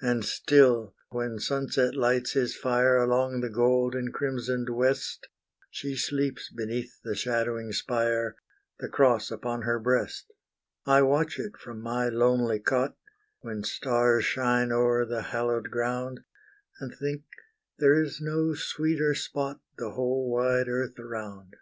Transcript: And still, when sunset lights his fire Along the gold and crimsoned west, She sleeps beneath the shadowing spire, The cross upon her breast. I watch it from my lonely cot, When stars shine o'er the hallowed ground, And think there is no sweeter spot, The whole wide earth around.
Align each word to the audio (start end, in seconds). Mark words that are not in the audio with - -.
And 0.00 0.24
still, 0.24 0.96
when 1.10 1.38
sunset 1.38 1.94
lights 1.94 2.32
his 2.32 2.56
fire 2.56 2.96
Along 2.96 3.40
the 3.40 3.48
gold 3.48 3.94
and 3.94 4.12
crimsoned 4.12 4.68
west, 4.68 5.28
She 5.70 5.94
sleeps 5.94 6.50
beneath 6.50 6.98
the 7.04 7.14
shadowing 7.14 7.70
spire, 7.70 8.34
The 8.80 8.88
cross 8.88 9.30
upon 9.30 9.62
her 9.62 9.78
breast. 9.78 10.32
I 10.86 11.02
watch 11.02 11.38
it 11.38 11.56
from 11.56 11.80
my 11.82 12.08
lonely 12.08 12.58
cot, 12.58 12.96
When 13.42 13.62
stars 13.62 14.24
shine 14.24 14.72
o'er 14.72 15.04
the 15.06 15.22
hallowed 15.22 15.70
ground, 15.70 16.24
And 16.80 16.92
think 16.92 17.22
there 17.78 18.02
is 18.02 18.20
no 18.20 18.54
sweeter 18.54 19.14
spot, 19.14 19.60
The 19.78 19.90
whole 19.92 20.32
wide 20.32 20.66
earth 20.68 20.98
around. 20.98 21.54